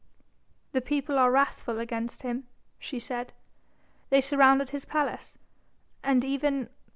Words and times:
"The 0.71 0.81
people 0.81 1.19
are 1.19 1.29
wrathful 1.31 1.77
against 1.79 2.23
him," 2.23 2.47
she 2.79 2.97
said; 2.97 3.33
"they 4.09 4.19
surrounded 4.19 4.71
his 4.71 4.83
palace, 4.83 5.37
and 6.03 6.25
even...." 6.25 6.69